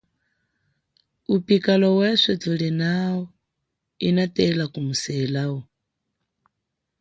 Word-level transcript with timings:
Upikalo 1.35 1.87
weswe 1.99 2.33
tulinao 2.43 3.19
inatela 4.07 4.63
kumuselao. 4.73 5.57